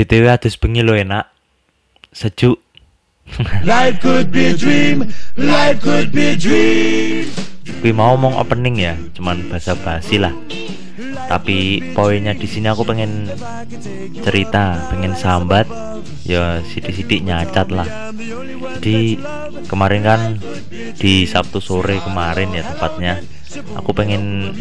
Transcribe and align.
BTW 0.00 0.32
adus 0.32 0.56
bengi 0.56 0.80
lo 0.80 0.96
enak. 0.96 1.28
Sejuk. 2.16 2.56
Life 3.68 4.00
could 4.00 4.32
be 4.32 4.48
a 4.48 4.56
dream, 4.56 5.04
life 5.36 5.76
could 5.84 6.08
be 6.08 6.32
a 6.32 6.36
dream. 6.40 7.28
Tapi 7.68 7.92
mau 7.92 8.16
ngomong 8.16 8.40
opening 8.40 8.80
ya, 8.80 8.96
cuman 9.12 9.44
basa-basi 9.52 10.16
lah. 10.16 10.32
Tapi 11.28 11.92
poinnya 11.92 12.32
di 12.32 12.48
sini 12.48 12.72
aku 12.72 12.88
pengen 12.88 13.28
cerita, 14.24 14.88
pengen 14.88 15.12
sambat, 15.12 15.68
ya 16.24 16.64
sidik-sidik 16.64 17.20
nyacat 17.20 17.68
lah. 17.68 17.86
Jadi 18.80 19.20
kemarin 19.68 20.00
kan 20.00 20.20
di 20.96 21.28
Sabtu 21.28 21.60
sore 21.60 22.00
kemarin 22.00 22.56
ya 22.56 22.64
tepatnya, 22.64 23.20
aku 23.74 23.90
pengen 23.90 24.54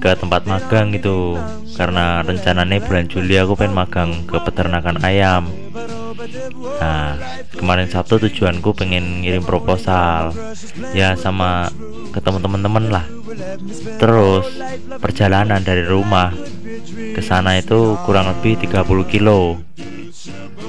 ke 0.00 0.10
tempat 0.16 0.48
magang 0.48 0.92
gitu. 0.96 1.36
Karena 1.74 2.22
rencananya 2.22 2.80
bulan 2.84 3.06
Juli 3.10 3.34
aku 3.36 3.58
pengen 3.58 3.74
magang 3.76 4.10
ke 4.24 4.38
peternakan 4.40 5.02
ayam. 5.02 5.50
Nah 6.80 7.18
kemarin 7.52 7.90
Sabtu 7.90 8.22
tujuanku 8.22 8.72
pengen 8.72 9.20
ngirim 9.20 9.44
proposal. 9.44 10.32
Ya 10.96 11.18
sama 11.18 11.68
ke 12.14 12.20
teman-teman 12.22 12.88
lah. 12.88 13.06
Terus 13.98 14.46
perjalanan 15.02 15.60
dari 15.60 15.82
rumah 15.84 16.32
ke 17.14 17.20
sana 17.20 17.58
itu 17.58 17.98
kurang 18.06 18.30
lebih 18.30 18.56
30 18.62 19.04
kilo. 19.10 19.58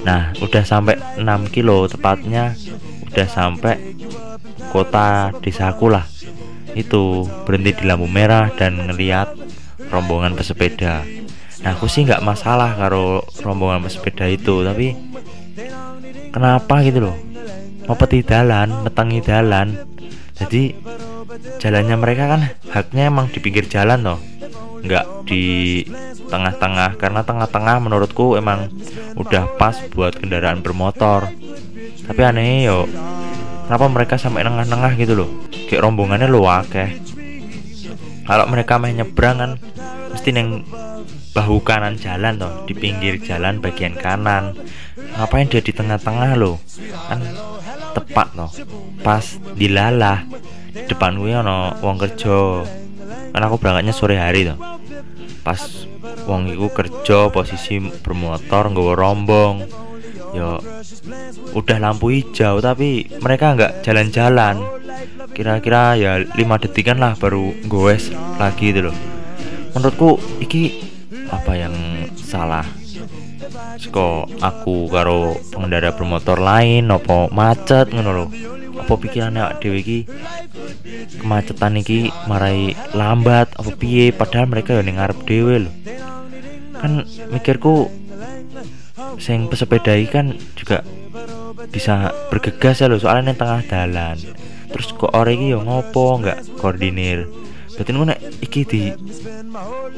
Nah 0.03 0.34
udah 0.41 0.63
sampai 0.65 0.98
6 1.21 1.53
kilo 1.53 1.85
tepatnya. 1.85 2.57
Udah 3.13 3.27
sampai 3.31 3.95
kota 4.76 5.31
desaku 5.40 5.87
lah 5.87 6.03
itu 6.75 7.25
berhenti 7.47 7.71
di 7.79 7.84
lampu 7.88 8.05
merah 8.05 8.52
dan 8.53 8.77
ngeliat 8.91 9.31
rombongan 9.89 10.35
pesepeda 10.35 11.07
nah 11.63 11.73
aku 11.73 11.89
sih 11.89 12.05
nggak 12.05 12.21
masalah 12.21 12.75
kalau 12.77 13.23
rombongan 13.41 13.81
pesepeda 13.88 14.29
itu 14.29 14.61
tapi 14.61 14.93
kenapa 16.35 16.84
gitu 16.84 16.99
loh? 17.07 17.17
Mau 17.87 17.96
peti 17.96 18.20
jalan 18.27 18.84
metangi 18.84 19.23
jalan 19.23 19.71
jadi 20.35 20.76
jalannya 21.63 21.96
mereka 21.96 22.23
kan 22.27 22.41
haknya 22.76 23.07
emang 23.07 23.31
di 23.31 23.40
pinggir 23.40 23.71
jalan 23.71 24.03
loh 24.03 24.20
nggak 24.85 25.26
di 25.26 25.81
tengah-tengah. 26.29 26.99
Karena 27.01 27.26
tengah-tengah 27.26 27.77
menurutku 27.81 28.37
emang 28.37 28.70
udah 29.18 29.57
pas 29.57 29.79
buat 29.96 30.13
kendaraan 30.13 30.62
bermotor. 30.62 31.31
Tapi 32.05 32.21
aneh 32.21 32.70
yo 32.70 32.85
kenapa 33.66 33.85
mereka 33.90 34.16
sampai 34.16 34.46
nengah-nengah 34.46 34.94
gitu 34.98 35.13
loh? 35.18 35.30
Kayak 35.68 35.90
rombongannya 35.90 36.30
lo 36.30 36.46
akeh. 36.46 37.02
Kalau 38.26 38.46
mereka 38.49 38.82
main 38.82 38.98
nyebrang 38.98 39.38
kan 39.38 39.52
mesti 40.10 40.30
neng 40.34 40.66
bahu 41.35 41.60
kanan 41.62 41.99
jalan 41.99 42.40
toh 42.40 42.63
di 42.66 42.74
pinggir 42.74 43.21
jalan 43.21 43.60
bagian 43.60 43.93
kanan. 43.93 44.55
Ngapain 45.20 45.52
dia 45.52 45.62
di 45.62 45.76
tengah-tengah 45.76 46.34
lo 46.40 46.58
kan 47.12 47.20
tepat 47.93 48.27
toh. 48.34 48.52
Pas 49.05 49.21
dilalah 49.54 50.26
di 50.74 50.90
depan 50.90 51.20
gue 51.20 51.36
ono 51.36 51.77
wong 51.84 51.98
kerja. 52.02 52.66
Kan 53.36 53.41
aku 53.43 53.62
berangkatnya 53.62 53.93
sore 53.93 54.18
hari 54.18 54.48
toh. 54.48 54.58
Pas 55.46 55.60
wong 56.26 56.49
iku 56.49 56.74
kerja 56.74 57.30
posisi 57.30 57.77
bermotor 57.77 58.74
nggak 58.74 58.98
rombong 58.98 59.55
yo 60.35 60.59
udah 61.55 61.77
lampu 61.79 62.11
hijau 62.11 62.59
tapi 62.59 63.07
mereka 63.23 63.55
nggak 63.55 63.87
jalan-jalan. 63.87 64.59
Kira-kira 65.31 65.95
ya 65.95 66.19
lima 66.35 66.59
detikan 66.59 67.00
lah 67.00 67.16
baru 67.16 67.55
goes 67.72 68.11
lagi 68.35 68.75
itu 68.75 68.91
loh. 68.91 68.95
Menurutku 69.75 70.19
iki 70.44 70.91
apa 71.31 71.56
yang 71.56 71.75
salah? 72.19 72.67
Sko 73.75 74.28
aku 74.39 74.88
karo 74.88 75.35
pengendara 75.51 75.91
bermotor 75.91 76.39
lain 76.39 76.88
opo 76.91 77.28
macet 77.31 77.91
ngono 77.91 78.11
loh 78.11 78.29
apa 78.75 78.91
pikirannya 78.95 79.39
awak 79.39 79.63
dhewe 79.63 79.79
iki 79.79 80.00
kemacetan 81.19 81.79
iki 81.79 82.12
marai 82.28 82.75
lambat 82.95 83.51
apa 83.56 83.72
piye? 83.75 84.16
Padahal 84.16 84.47
mereka 84.47 84.75
ya 84.75 84.84
ning 84.84 84.95
ngarep 85.00 85.19
dhewe 85.28 85.68
lho. 85.68 85.72
Kan 86.75 87.03
mikirku 87.31 87.91
sing 89.18 89.48
pesepeda 89.52 89.96
kan 90.12 90.36
juga 90.56 90.84
bisa 91.72 92.14
bergegas 92.30 92.84
ya 92.84 92.92
loh 92.92 93.00
soalnya 93.02 93.34
yang 93.34 93.40
tengah 93.40 93.62
jalan 93.66 94.18
terus 94.76 94.92
kok 94.92 95.16
orang 95.16 95.40
ini 95.40 95.56
yo 95.56 95.64
ngopo 95.64 96.20
nggak 96.20 96.59
koordinir. 96.59 97.31
Berarti 97.75 97.92
nek 97.96 98.20
iki 98.44 98.62
di 98.68 98.84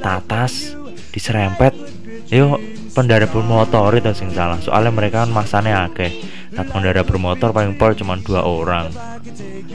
tatas 0.01 0.77
diserempet 1.09 1.73
yo 2.29 2.61
pengendara 2.93 3.25
bermotor 3.25 3.89
itu 3.97 4.13
sing 4.13 4.29
salah. 4.37 4.61
Soalnya 4.61 4.93
mereka 4.93 5.25
kan 5.25 5.33
masanya 5.33 5.89
akeh. 5.89 6.13
Nah 6.53 6.61
pengendara 6.61 7.01
bermotor 7.01 7.53
paling 7.53 7.73
pol 7.73 7.97
cuma 7.97 8.21
dua 8.21 8.45
orang. 8.45 8.93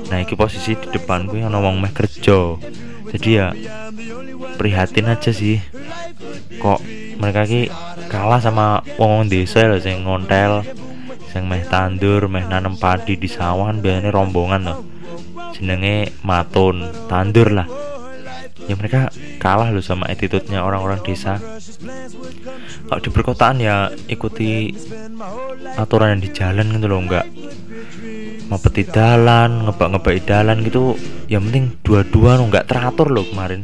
Nah 0.07 0.23
iki 0.23 0.39
posisi 0.39 0.79
di 0.79 0.87
depan 0.95 1.27
gue 1.27 1.43
yang 1.43 1.51
ngomong 1.51 1.83
meh 1.83 1.91
kerja. 1.91 2.59
Jadi 3.11 3.29
ya 3.35 3.51
prihatin 4.55 5.11
aja 5.11 5.35
sih. 5.35 5.59
Kok 6.63 6.79
mereka 7.19 7.43
ki 7.43 7.71
kalah 8.13 8.45
sama 8.45 8.85
wong 9.01 9.33
desa 9.33 9.65
loh 9.65 9.81
sing 9.81 10.05
ngontel 10.05 10.61
sing 11.33 11.49
meh 11.49 11.65
tandur 11.65 12.29
meh 12.29 12.45
nanam 12.45 12.77
padi 12.77 13.17
di 13.17 13.25
sawan 13.25 13.81
biasanya 13.81 14.13
rombongan 14.13 14.63
loh 14.69 14.79
jenenge 15.57 16.13
matun 16.21 16.85
tandur 17.09 17.49
lah. 17.49 17.69
Ya 18.71 18.79
mereka 18.79 19.11
kalah 19.43 19.75
loh 19.75 19.83
sama 19.83 20.07
attitude-nya 20.07 20.63
orang-orang 20.63 21.03
desa. 21.03 21.43
Kalau 22.87 23.01
di 23.03 23.11
perkotaan 23.11 23.59
ya 23.59 23.91
ikuti 24.07 24.71
aturan 25.75 26.15
yang 26.15 26.23
di 26.23 26.31
jalan 26.31 26.67
gitu 26.79 26.87
loh 26.87 27.01
enggak 27.03 27.27
peti 28.59 28.83
jalan 28.89 29.69
ngebak-ngebak 29.69 30.27
jalan 30.27 30.57
gitu. 30.67 30.99
Yang 31.31 31.43
penting 31.49 31.65
dua-dua 31.87 32.43
nggak 32.43 32.67
teratur 32.69 33.09
loh 33.09 33.25
kemarin. 33.25 33.63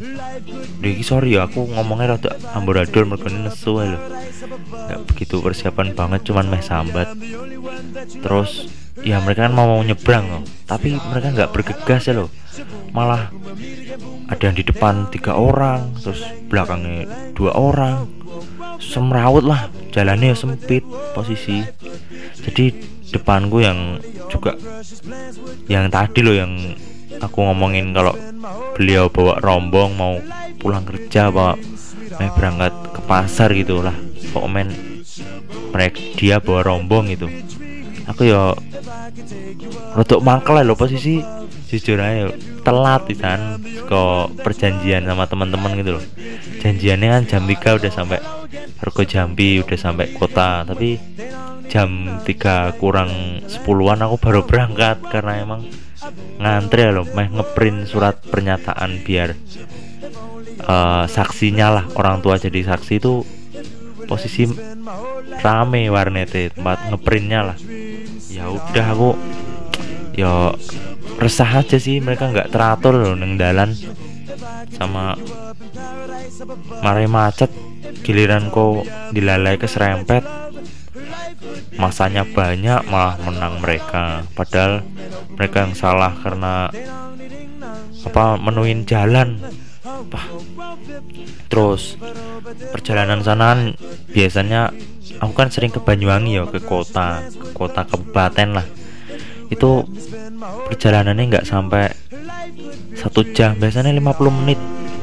Diki 0.79 1.03
sorry 1.03 1.35
ya 1.35 1.51
aku 1.51 1.67
ngomongnya 1.75 2.17
rada 2.17 2.31
amburadul 2.55 3.05
mereka 3.05 3.29
nesu 3.29 3.83
loh 3.83 3.99
nggak 4.69 5.01
begitu 5.11 5.43
persiapan 5.43 5.93
banget 5.93 6.21
cuman 6.31 6.47
meh 6.49 6.63
sambat. 6.63 7.13
Terus 8.23 8.71
ya 9.03 9.19
mereka 9.23 9.47
kan 9.47 9.55
mau, 9.55 9.67
mau 9.79 9.83
nyebrang 9.83 10.25
loh 10.27 10.43
tapi 10.67 10.95
mereka 11.11 11.31
nggak 11.35 11.51
bergegas 11.55 12.11
ya 12.11 12.15
loh 12.19 12.31
malah 12.91 13.31
ada 14.27 14.43
yang 14.43 14.57
di 14.59 14.67
depan 14.67 15.07
tiga 15.09 15.39
orang 15.39 15.95
terus 15.99 16.23
belakangnya 16.49 17.09
dua 17.35 17.55
orang. 17.57 18.09
Semrawut 18.79 19.43
lah 19.43 19.67
jalannya 19.91 20.39
sempit 20.39 20.87
posisi. 21.11 21.67
Jadi 22.39 22.98
depanku 23.15 23.65
yang 23.65 24.01
juga 24.29 24.55
yang 25.67 25.89
tadi 25.89 26.21
loh 26.21 26.37
yang 26.37 26.53
aku 27.19 27.39
ngomongin 27.45 27.91
kalau 27.97 28.15
beliau 28.77 29.09
bawa 29.09 29.41
rombong 29.41 29.91
mau 29.97 30.15
pulang 30.61 30.85
kerja 30.85 31.33
bawa 31.33 31.57
eh 32.19 32.31
berangkat 32.35 32.73
ke 32.93 33.01
pasar 33.07 33.53
gitu 33.55 33.81
lah 33.81 33.95
men 34.49 34.71
mereka 35.75 35.99
dia 36.17 36.39
bawa 36.39 36.65
rombong 36.65 37.11
gitu. 37.13 37.29
Aku 38.09 38.25
ya 38.25 38.57
rodok 39.93 40.25
mangkel 40.25 40.65
loh 40.65 40.79
posisi 40.79 41.21
jujur 41.69 42.01
aja 42.01 42.33
telat 42.65 43.05
kan 43.21 43.61
kok 43.85 44.33
perjanjian 44.41 45.05
sama 45.05 45.29
teman-teman 45.29 45.77
gitu 45.77 46.01
loh. 46.01 46.05
Janjiannya 46.65 47.09
kan 47.13 47.23
jam 47.29 47.43
3 47.45 47.79
udah 47.79 47.93
sampai 47.93 48.19
Harga 48.81 49.03
Jambi 49.05 49.61
udah 49.61 49.79
sampai 49.79 50.15
kota 50.17 50.65
tapi 50.65 50.97
jam 51.69 52.21
3 52.25 52.81
kurang 52.81 53.45
10-an 53.45 54.01
aku 54.03 54.17
baru 54.17 54.41
berangkat 54.45 54.99
karena 55.13 55.45
emang 55.45 55.69
ngantri 56.41 56.89
loh 56.89 57.07
meh 57.13 57.29
ngeprint 57.29 57.85
surat 57.87 58.17
pernyataan 58.25 59.05
biar 59.05 59.37
uh, 60.65 61.05
saksinya 61.05 61.69
lah 61.69 61.85
orang 61.95 62.25
tua 62.25 62.41
jadi 62.41 62.65
saksi 62.75 62.95
itu 62.99 63.23
posisi 64.09 64.49
rame 65.45 65.93
warnete 65.93 66.49
tempat 66.57 66.89
ngeprintnya 66.89 67.41
lah. 67.53 67.59
Ya 68.33 68.49
udah 68.49 68.87
aku 68.89 69.11
ya 70.17 70.57
resah 71.21 71.63
aja 71.63 71.77
sih 71.77 72.01
mereka 72.01 72.33
nggak 72.33 72.51
teratur 72.51 72.97
loh 72.97 73.15
neng 73.15 73.37
dalan 73.37 73.77
sama 74.73 75.19
marai 76.81 77.11
macet 77.11 77.51
giliran 78.07 78.49
kau 78.49 78.87
dilalai 79.13 79.59
keserempet 79.59 80.48
masanya 81.79 82.27
banyak 82.27 82.83
malah 82.91 83.17
menang 83.23 83.63
mereka. 83.63 84.27
Padahal 84.35 84.83
mereka 85.39 85.63
yang 85.63 85.75
salah 85.79 86.13
karena 86.19 86.69
apa 88.03 88.25
menuin 88.37 88.83
jalan. 88.83 89.39
Apa 89.87 90.21
terus 91.49 91.97
perjalanan 92.75 93.25
sana 93.25 93.73
biasanya 94.11 94.75
aku 95.23 95.33
kan 95.33 95.49
sering 95.49 95.73
ke 95.73 95.81
Banyuwangi 95.81 96.37
ya 96.37 96.45
ke 96.51 96.61
kota 96.61 97.25
ke 97.31 97.47
kota 97.55 97.87
kabupaten 97.87 98.59
lah. 98.59 98.67
Itu 99.49 99.87
perjalanannya 100.69 101.25
nggak 101.31 101.47
sampai 101.49 101.95
satu 102.99 103.23
jam 103.33 103.55
biasanya 103.57 103.95
50 103.95 104.39
menit 104.43 104.59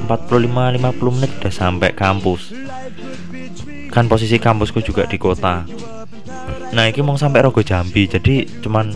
45 0.05 0.43
50 0.51 1.15
menit 1.15 1.31
udah 1.39 1.53
sampai 1.55 1.89
kampus. 1.95 2.51
Kan 3.89 4.11
posisi 4.11 4.35
kampusku 4.35 4.83
juga 4.83 5.07
di 5.07 5.15
kota 5.15 5.63
nah 6.75 6.91
ini 6.91 6.99
mau 6.99 7.15
sampai 7.15 7.47
Rogo 7.47 7.63
Jambi. 7.63 8.03
Jadi 8.05 8.59
cuman 8.59 8.91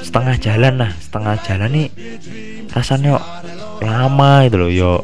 setengah 0.00 0.36
jalan 0.40 0.74
lah. 0.80 0.92
Setengah 0.96 1.36
jalan 1.44 1.70
nih 1.70 1.88
rasanya 2.72 3.20
lama 3.84 4.48
itu 4.48 4.56
loh 4.56 4.72
yo. 4.72 4.94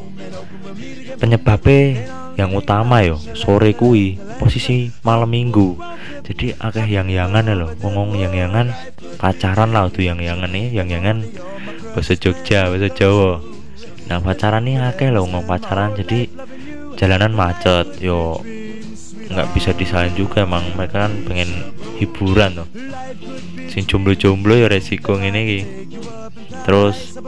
Penyebabnya 1.21 2.09
yang 2.35 2.51
utama 2.57 3.05
yo 3.07 3.21
sore 3.37 3.77
kui 3.77 4.17
posisi 4.41 4.89
malam 5.05 5.29
minggu. 5.29 5.77
Jadi 6.25 6.57
akeh 6.57 6.89
yang 6.89 7.13
yangan 7.13 7.53
loh. 7.53 7.71
Ngomong 7.85 8.17
yang 8.17 8.33
yangan 8.33 8.73
pacaran 9.21 9.77
lah 9.77 9.93
tuh 9.93 10.09
yang 10.09 10.19
yangan 10.25 10.49
nih. 10.49 10.73
Yang 10.73 10.89
yangan 10.97 11.17
bahasa 11.93 12.17
Jogja 12.17 12.73
bahasa 12.73 12.89
Jawa. 12.89 13.45
Nah 14.09 14.19
pacaran 14.25 14.65
nih 14.65 14.81
akeh 14.81 15.13
loh 15.13 15.29
ngomong 15.29 15.45
pacaran. 15.45 15.93
Jadi 15.93 16.33
jalanan 16.97 17.37
macet 17.37 18.01
yo 18.01 18.41
nggak 19.31 19.51
bisa 19.57 19.71
disalahin 19.73 20.15
juga 20.15 20.45
emang 20.45 20.65
mereka 20.77 21.09
kan 21.09 21.13
pengen 21.25 21.51
hiburan 21.99 22.65
tuh. 22.65 22.69
Sing 23.71 23.89
jomblo-jomblo 23.89 24.55
ya 24.55 24.69
resiko 24.71 25.19
ini 25.19 25.41
ki 25.45 25.61
terus 26.65 27.19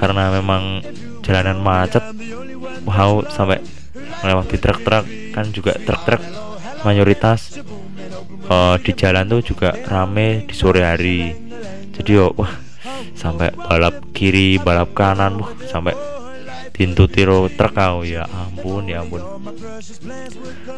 karena 0.00 0.32
memang 0.32 0.80
jalanan 1.20 1.60
macet 1.60 2.00
mau 2.88 3.20
sampai 3.28 3.60
melewati 4.24 4.56
truk-truk 4.56 5.04
kan 5.36 5.46
juga 5.52 5.76
truk-truk 5.76 6.22
mayoritas 6.88 7.60
uh, 8.48 8.80
di 8.80 8.96
jalan 8.96 9.28
tuh 9.28 9.42
juga 9.44 9.76
rame 9.86 10.48
di 10.48 10.54
sore 10.56 10.82
hari. 10.86 11.36
Jadi 11.92 12.10
yo 12.14 12.32
wah 12.38 12.52
sampai 13.18 13.50
balap 13.52 14.14
kiri 14.14 14.56
balap 14.62 14.94
kanan 14.94 15.42
wah 15.42 15.52
sampai 15.66 15.92
pintu 16.78 17.10
tiro 17.10 17.50
truk 17.50 17.74
ya 18.06 18.22
ampun 18.30 18.86
ya 18.86 19.02
ampun. 19.02 19.18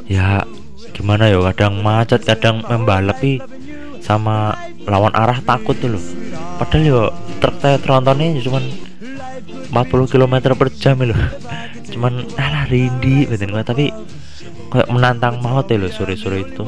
Ya 0.08 0.48
gimana 0.96 1.28
ya? 1.28 1.36
Kadang 1.52 1.84
macet 1.84 2.24
kadang 2.24 2.64
membalapi 2.64 3.36
sama 4.00 4.56
lawan 4.88 5.12
arah 5.12 5.44
takut 5.44 5.76
tuh 5.76 5.92
loh. 5.92 6.04
Padahal 6.56 6.82
yo 6.88 7.00
truk 7.44 7.60
saya 7.60 7.76
trontonnya 7.76 8.40
cuman 8.40 8.64
40 9.68 10.12
km 10.12 10.34
per 10.56 10.68
jam 10.72 10.96
loh. 11.04 11.20
Cuman 11.90 12.22
alah 12.38 12.70
rindi 12.70 13.26
betul 13.26 13.50
tapi 13.66 13.90
kayak 14.70 14.88
menantang 14.94 15.42
maut 15.42 15.66
ya 15.66 15.74
loh 15.74 15.90
sore-sore 15.90 16.46
itu. 16.46 16.64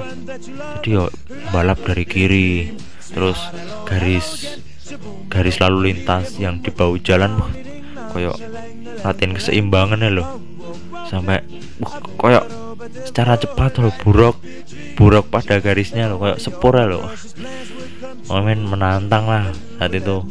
Jadi 0.83 0.89
yo 0.93 1.09
balap 1.55 1.79
dari 1.87 2.05
kiri 2.05 2.75
terus 3.15 3.39
garis 3.87 4.59
garis 5.31 5.57
lalu 5.63 5.93
lintas 5.95 6.37
yang 6.43 6.59
di 6.59 6.75
bawah 6.75 6.99
jalan 7.01 7.39
kayak 8.13 8.37
latihan 9.03 9.35
keseimbangan 9.35 9.99
ya 9.99 10.11
loh 10.15 10.29
sampai 11.11 11.43
wah, 11.83 11.99
kayak 12.19 12.45
secara 13.07 13.35
cepat 13.39 13.79
loh 13.83 13.95
buruk. 14.03 14.37
Buruk 14.93 15.33
pada 15.33 15.57
garisnya 15.59 16.07
loh 16.07 16.21
kayak 16.21 16.39
sepur 16.39 16.77
ya 16.77 16.85
loh 16.85 17.09
momen 18.31 18.65
menantang 18.65 19.25
lah. 19.27 19.47
Saat 19.81 19.93
itu 19.99 20.23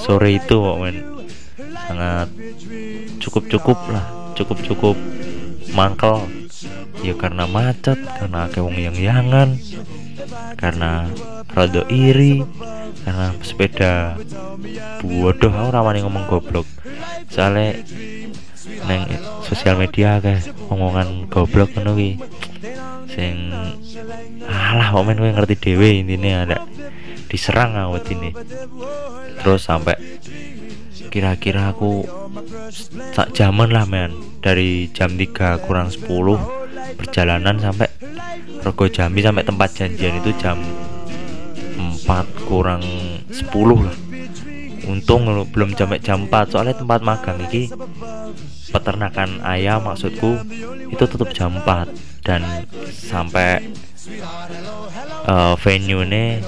sore 0.00 0.38
itu 0.38 0.56
momen 0.60 1.24
sangat 1.88 2.28
cukup 3.18 3.44
cukup 3.50 3.78
lah. 3.90 4.04
Cukup 4.38 4.58
cukup 4.62 4.96
mangkel. 5.74 6.24
Ya 7.04 7.12
karena 7.16 7.44
macet 7.44 8.00
karena 8.00 8.48
kewong 8.48 8.78
yang 8.80 8.96
yangan 8.96 9.60
karena 10.56 11.10
rada 11.52 11.82
iri 11.90 12.44
karena 13.04 13.34
sepeda. 13.44 14.16
Bodoh 15.04 15.52
aku 15.52 15.70
ramai 15.74 16.00
ngomong 16.00 16.24
goblok 16.28 16.68
soalnya 17.34 17.82
neng 18.86 19.02
sosial 19.42 19.74
media 19.74 20.22
kayak 20.22 20.54
omongan 20.70 21.26
goblok 21.26 21.74
ngono 21.74 21.98
sing 23.10 23.50
alah 24.46 24.94
momen 24.94 25.18
gue 25.18 25.34
ngerti 25.34 25.54
dewe 25.58 25.98
intinya 25.98 26.46
ada 26.46 26.58
diserang 27.26 27.74
awet 27.74 28.06
ini 28.14 28.30
terus 29.42 29.66
sampai 29.66 29.98
kira-kira 31.14 31.70
aku 31.70 32.02
sak 33.14 33.30
jaman 33.38 33.70
lah 33.70 33.86
men. 33.86 34.10
Dari 34.42 34.90
jam 34.92 35.16
3 35.16 35.62
kurang 35.64 35.88
10 35.88 36.04
perjalanan 37.00 37.56
sampai 37.56 37.88
Rogo 38.60 38.90
Jambi 38.92 39.24
sampai 39.24 39.46
tempat 39.46 39.72
janjian 39.72 40.20
itu 40.20 40.36
jam 40.36 40.60
4 41.78 42.50
kurang 42.50 42.84
10 43.30 43.40
lah 43.54 43.96
untung 44.88 45.28
lu 45.28 45.44
belum 45.48 45.76
sampai 45.76 46.00
jam 46.00 46.28
4 46.28 46.52
soalnya 46.52 46.74
tempat 46.76 47.00
magang 47.00 47.38
ini 47.50 47.70
peternakan 48.74 49.38
ayam 49.46 49.86
maksudku 49.86 50.42
itu 50.90 51.04
tutup 51.06 51.30
jam 51.30 51.62
4 51.62 52.24
dan 52.24 52.66
sampai 52.88 53.60
uh, 55.28 55.54
venue 55.60 56.04
nya 56.08 56.40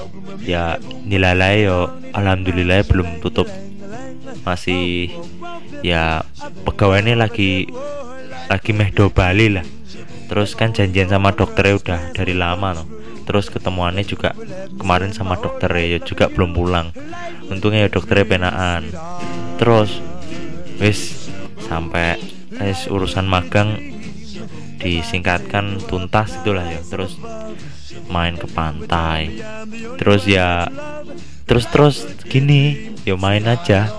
ya 0.43 0.63
nilai 1.05 1.65
yo 1.65 1.91
alhamdulillah 2.11 2.83
belum 2.89 3.21
tutup. 3.21 3.47
Masih 4.43 5.11
ya 5.85 6.23
pegawainya 6.63 7.19
lagi 7.19 7.69
lagi 8.47 8.71
meh 8.73 8.89
do 8.91 9.13
Bali 9.13 9.53
lah. 9.53 9.65
Terus 10.27 10.57
kan 10.59 10.75
janjian 10.75 11.07
sama 11.07 11.31
dokternya 11.31 11.79
udah 11.79 12.01
dari 12.11 12.35
lama 12.35 12.75
loh 12.75 12.96
terus 13.27 13.51
ketemuannya 13.51 14.07
juga 14.07 14.31
kemarin 14.79 15.11
sama 15.11 15.35
dokter 15.35 15.67
ya 15.75 15.99
juga 15.99 16.31
belum 16.31 16.55
pulang. 16.55 16.95
Untungnya 17.51 17.85
ya 17.85 17.89
dokternya 17.91 18.23
penaan 18.23 18.87
terus 19.59 19.99
wis 20.79 21.27
sampai 21.67 22.15
es 22.63 22.87
urusan 22.87 23.27
magang 23.27 23.75
disingkatkan 24.79 25.83
tuntas 25.83 26.39
itulah 26.39 26.63
ya. 26.63 26.79
Terus 26.79 27.19
main 28.07 28.39
ke 28.39 28.47
pantai. 28.47 29.43
Terus 29.99 30.23
ya 30.23 30.71
terus 31.43 31.67
terus 31.67 32.07
gini 32.31 32.95
ya 33.03 33.19
main 33.19 33.43
aja. 33.43 33.91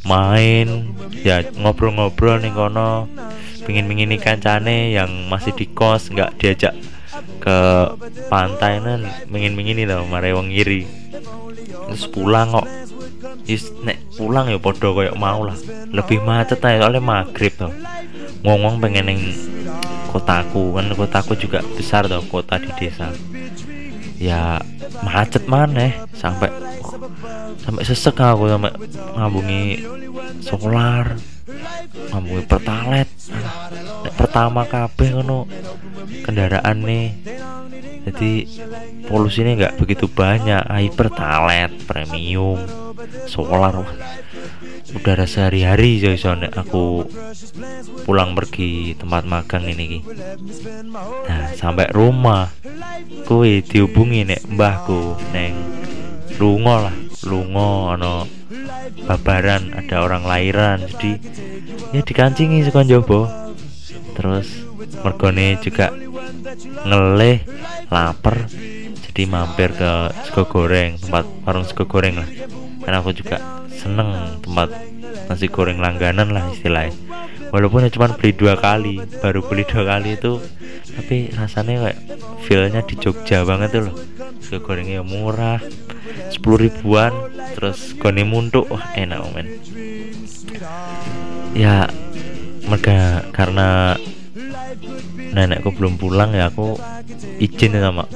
Main 0.00 0.96
ya 1.12 1.44
ngobrol-ngobrol 1.60 2.40
nih 2.40 2.56
kono. 2.56 3.04
Pingin 3.68 3.84
pingin 3.84 4.16
kancane 4.16 4.96
yang 4.96 5.28
masih 5.28 5.52
di 5.52 5.68
kos 5.68 6.08
nggak 6.08 6.40
diajak 6.40 6.72
ke 7.40 7.58
pantai 8.28 8.80
nan 8.80 9.06
mingin 9.32 9.56
mingin 9.56 9.86
loh 9.88 10.04
mare 10.08 10.32
wong 10.36 10.52
iri 10.52 10.84
terus 11.90 12.06
pulang 12.06 12.54
kok. 12.54 12.68
Is 13.50 13.74
nek 13.82 13.98
pulang 14.14 14.46
ya 14.48 14.58
podo 14.62 14.94
koyok 14.94 15.18
mau 15.18 15.42
lah. 15.42 15.58
Lebih 15.90 16.22
macet 16.22 16.62
aja 16.62 16.86
soalnya 16.86 17.02
maghrib 17.02 17.52
tuh 17.58 17.72
ngomong 18.46 18.80
pengen 18.80 19.10
neng 19.10 19.20
kotaku 20.10 20.74
kan 20.74 20.90
kotaku 20.96 21.32
juga 21.38 21.62
besar 21.76 22.10
tuh 22.10 22.24
kota 22.26 22.58
di 22.58 22.70
desa 22.74 23.12
ya 24.20 24.60
macet 25.00 25.48
mana 25.48 26.04
sampai 26.12 26.52
sampai 27.56 27.82
sesek 27.88 28.20
aku 28.20 28.52
sampai 28.52 28.68
ngabungi 29.16 29.62
solar 30.44 31.16
ngabungi 32.12 32.44
pertalet. 32.44 33.08
Nek 34.04 34.14
pertama 34.16 34.68
kabeh 34.68 35.08
ngono 35.16 35.48
kendaraan 36.24 36.78
nih 36.84 37.08
jadi 38.00 38.32
polusinya 39.08 39.52
nggak 39.56 39.76
begitu 39.80 40.04
banyak. 40.08 40.62
Air 40.68 40.92
pertalet 40.92 41.72
premium 41.88 42.60
solar. 43.24 43.84
Udara 44.90 45.22
sehari-hari 45.22 46.02
soalnya 46.18 46.50
aku 46.50 47.06
pulang 48.02 48.34
pergi 48.34 48.98
tempat 48.98 49.22
magang 49.22 49.64
ini. 49.70 50.02
Nah 51.30 51.54
sampai 51.54 51.86
rumah 51.94 52.50
kue 53.24 53.62
dihubungi 53.62 54.26
nek 54.26 54.42
mbahku 54.50 55.14
neng 55.30 55.54
lungo 56.40 56.88
lah. 56.88 56.96
Lungo 57.20 57.94
ono 57.94 58.24
babaran 59.04 59.76
ada 59.76 60.02
orang 60.02 60.24
lahiran. 60.24 60.82
Jadi 60.88 61.12
ya 61.92 62.00
dikancingi 62.00 62.64
sekon 62.64 62.88
jobo 62.88 63.28
terus 64.16 64.64
mergone 65.04 65.60
juga 65.60 65.92
ngeleh 66.88 67.44
lapar. 67.92 68.48
Jadi 69.10 69.22
mampir 69.28 69.74
ke 69.76 69.92
sego 70.26 70.48
goreng 70.48 70.96
tempat 70.96 71.24
warung 71.44 71.66
sego 71.68 71.84
goreng 71.84 72.18
lah. 72.18 72.28
Karena 72.80 73.04
aku 73.04 73.12
juga 73.12 73.36
seneng 73.68 74.40
tempat 74.40 74.72
nasi 75.28 75.46
goreng 75.46 75.78
langganan 75.78 76.32
lah 76.32 76.48
istilahnya 76.50 77.09
walaupun 77.50 77.86
ya 77.86 77.90
cuma 77.90 78.10
beli 78.14 78.30
dua 78.34 78.54
kali 78.58 79.02
baru 79.18 79.42
beli 79.44 79.66
dua 79.66 79.84
kali 79.86 80.18
itu 80.18 80.38
tapi 80.94 81.30
rasanya 81.34 81.86
kayak 81.86 81.98
feelnya 82.46 82.80
di 82.82 82.94
Jogja 82.98 83.46
banget 83.46 83.70
tuh 83.74 83.82
loh. 83.90 83.96
Sego 84.40 84.72
gorengnya 84.72 85.06
murah 85.06 85.62
sepuluh 86.32 86.66
ribuan 86.66 87.12
terus 87.54 87.94
goni 87.94 88.26
muntuk 88.26 88.66
wah 88.66 88.82
enak 88.98 89.22
men. 89.30 89.46
Ya 91.54 91.86
mereka 92.66 93.26
karena 93.30 93.94
nenekku 95.30 95.70
belum 95.74 95.98
pulang 95.98 96.34
ya 96.34 96.50
aku 96.50 96.78
izin 97.38 97.78
sama 97.78 98.06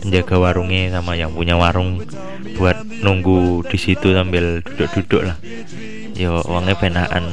penjaga 0.00 0.36
warungnya 0.36 1.00
sama 1.00 1.16
yang 1.16 1.32
punya 1.32 1.56
warung 1.56 2.04
buat 2.56 2.76
nunggu 3.04 3.64
di 3.68 3.78
situ 3.80 4.12
sambil 4.12 4.64
duduk-duduk 4.64 5.22
lah. 5.32 5.36
Yo 6.14 6.40
uangnya 6.44 6.76
penaan 6.78 7.24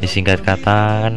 disingkat 0.00 0.44
kata 0.44 1.08
kan 1.08 1.14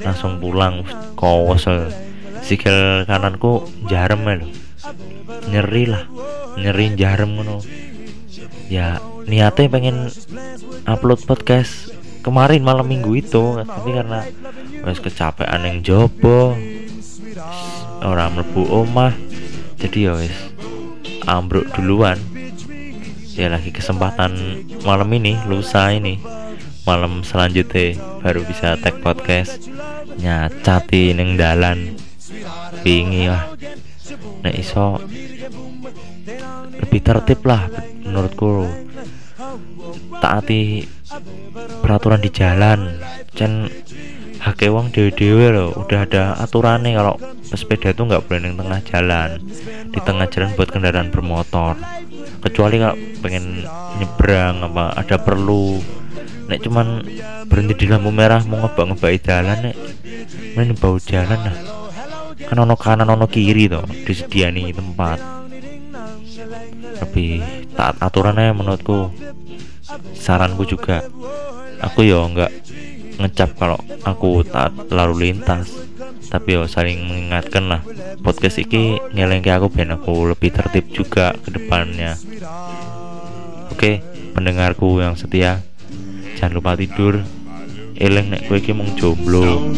langsung 0.00 0.40
pulang 0.40 0.84
kosel. 1.16 1.92
Sikil 2.40 3.04
kananku 3.04 3.68
jarem 3.86 4.24
lho 4.24 4.48
nyeri 5.52 5.84
lah 5.92 6.04
nyeri 6.56 6.96
jarem 6.96 7.36
ngono. 7.36 7.60
Ya 8.72 8.98
niatnya 9.28 9.68
pengen 9.68 10.08
upload 10.88 11.20
podcast 11.28 11.92
kemarin 12.24 12.64
malam 12.64 12.88
minggu 12.88 13.12
itu 13.16 13.60
tapi 13.60 13.92
karena 13.92 14.24
wes 14.84 15.00
kecapean 15.00 15.68
yang 15.68 15.78
jobo 15.84 16.56
orang 18.00 18.32
mlebu 18.36 18.64
omah 18.72 19.12
jadi 19.76 20.10
ya 20.10 20.12
wes 20.16 20.36
ambruk 21.28 21.68
duluan. 21.76 22.16
Ya 23.36 23.48
lagi 23.52 23.72
kesempatan 23.72 24.64
malam 24.84 25.08
ini 25.16 25.36
lusa 25.48 25.92
ini 25.92 26.20
malam 26.84 27.20
selanjutnya 27.26 27.98
baru 28.24 28.44
bisa 28.44 28.76
tag 28.80 29.00
podcast. 29.04 29.68
Nyacati 30.20 31.16
neng 31.16 31.36
dalan. 31.40 31.96
Pingi 32.84 33.28
lah. 33.28 33.52
Nek 34.44 34.54
iso 34.56 35.00
lebih 36.80 37.00
tertib 37.00 37.40
lah 37.44 37.68
menurutku. 38.04 38.68
Taati 40.20 40.84
peraturan 41.80 42.20
di 42.20 42.30
jalan. 42.32 43.00
Cen 43.34 43.68
hake 44.40 44.72
wong 44.72 44.88
dewe-dewe 44.88 45.52
loh 45.52 45.70
udah 45.76 46.08
ada 46.08 46.32
aturannya 46.40 46.96
kalau 46.96 47.20
pesepeda 47.52 47.92
itu 47.92 48.08
nggak 48.08 48.24
boleh 48.24 48.40
di 48.40 48.56
tengah 48.56 48.80
jalan 48.88 49.30
di 49.92 50.00
tengah 50.00 50.26
jalan 50.32 50.50
buat 50.56 50.68
kendaraan 50.72 51.12
bermotor. 51.12 51.76
Kecuali 52.40 52.80
kalau 52.80 52.96
pengen 53.20 53.68
nyebrang 54.00 54.64
apa 54.64 54.96
ada 54.96 55.20
perlu 55.20 55.76
nek 56.50 56.66
cuman 56.66 57.06
berhenti 57.46 57.74
di 57.78 57.86
lampu 57.86 58.10
merah 58.10 58.42
mau 58.42 58.66
ngebak 58.66 58.84
ngebak 58.90 59.12
jalan 59.22 59.58
nek 59.70 59.76
main 60.58 60.74
bau 60.74 60.98
jalan 60.98 61.38
lah 61.38 61.56
kan 62.50 62.56
ono 62.66 62.74
kanan 62.74 63.06
ono 63.06 63.30
kiri 63.30 63.68
tuh 63.68 63.84
disediani 64.02 64.72
tempat. 64.72 65.18
Lebih 67.00 67.30
taat 67.78 67.94
aturannya 68.00 68.50
menurutku. 68.50 69.12
Saranku 70.14 70.66
juga 70.66 71.02
aku 71.82 72.06
ya 72.06 72.22
nggak 72.26 72.52
ngecap 73.22 73.50
kalau 73.54 73.78
aku 74.02 74.42
taat 74.46 74.72
lalu 74.90 75.30
lintas. 75.30 75.70
Tapi 76.30 76.58
yo 76.58 76.66
saling 76.66 77.06
mengingatkan 77.06 77.70
lah. 77.70 77.82
Podcast 78.18 78.58
ini 78.62 78.98
ngeleng 79.14 79.46
aku 79.46 79.70
biar 79.70 79.94
aku 79.94 80.34
lebih 80.34 80.50
tertib 80.50 80.90
juga 80.90 81.34
ke 81.38 81.54
depannya. 81.54 82.18
Oke 83.70 84.02
pendengarku 84.34 85.02
yang 85.02 85.18
setia 85.18 85.62
jangan 86.40 86.56
lupa 86.56 86.72
tidur. 86.72 87.20
Eleng 88.00 88.32
nek 88.32 88.48
kowe 88.48 88.56
iki 88.56 88.72
mung 88.72 88.96
jomblo 88.96 89.68